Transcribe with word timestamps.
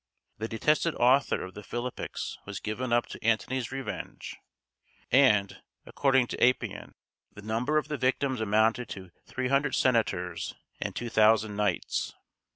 The 0.39 0.47
detested 0.47 0.95
author 0.95 1.43
of 1.43 1.53
the 1.53 1.61
"Philippics" 1.61 2.35
was 2.43 2.59
given 2.59 2.91
up 2.91 3.05
to 3.05 3.23
Antony's 3.23 3.71
revenge; 3.71 4.35
and, 5.11 5.61
according 5.85 6.25
to 6.29 6.43
Appian, 6.43 6.95
the 7.33 7.43
number 7.43 7.77
of 7.77 7.87
the 7.87 7.97
victims 7.97 8.41
amounted 8.41 8.89
to 8.89 9.11
300 9.27 9.75
senators 9.75 10.55
and 10.79 10.95
2,000 10.95 11.55
knights. 11.55 12.15